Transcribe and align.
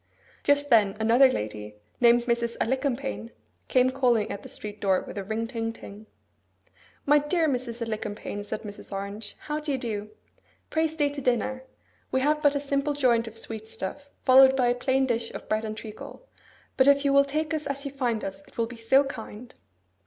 Just 0.43 0.71
then 0.71 0.97
another 0.99 1.29
lady, 1.29 1.75
named 1.99 2.23
Mrs. 2.23 2.57
Alicumpaine, 2.59 3.29
came 3.67 3.91
calling 3.91 4.31
at 4.31 4.41
the 4.41 4.49
street 4.49 4.79
door 4.81 5.01
with 5.01 5.15
a 5.15 5.23
ring 5.23 5.45
ting 5.45 5.71
ting. 5.71 6.07
'My 7.05 7.19
dear 7.19 7.47
Mrs. 7.47 7.83
Alicumpaine,' 7.83 8.43
said 8.43 8.63
Mrs. 8.63 8.91
Orange, 8.91 9.35
'how 9.41 9.59
do 9.59 9.71
you 9.71 9.77
do? 9.77 10.09
Pray 10.71 10.87
stay 10.87 11.09
to 11.09 11.21
dinner. 11.21 11.65
We 12.11 12.21
have 12.21 12.41
but 12.41 12.55
a 12.55 12.59
simple 12.59 12.93
joint 12.93 13.27
of 13.27 13.37
sweet 13.37 13.67
stuff, 13.67 14.09
followed 14.25 14.55
by 14.55 14.69
a 14.69 14.73
plain 14.73 15.05
dish 15.05 15.29
of 15.35 15.47
bread 15.47 15.63
and 15.65 15.77
treacle; 15.77 16.27
but, 16.77 16.87
if 16.87 17.05
you 17.05 17.13
will 17.13 17.23
take 17.23 17.53
us 17.53 17.67
as 17.67 17.85
you 17.85 17.91
find 17.91 18.23
us, 18.23 18.41
it 18.47 18.57
will 18.57 18.65
be 18.65 18.77
so 18.77 19.03
kind! 19.03 19.53